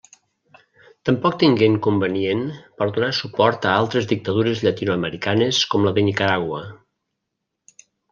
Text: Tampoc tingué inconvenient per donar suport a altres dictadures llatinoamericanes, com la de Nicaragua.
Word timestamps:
Tampoc 1.07 1.35
tingué 1.41 1.67
inconvenient 1.71 2.41
per 2.79 2.87
donar 2.95 3.09
suport 3.17 3.67
a 3.71 3.75
altres 3.81 4.07
dictadures 4.13 4.63
llatinoamericanes, 4.69 5.61
com 5.75 5.87
la 5.89 5.93
de 5.99 6.05
Nicaragua. 6.09 6.63